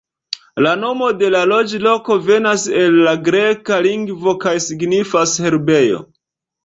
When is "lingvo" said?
3.89-4.35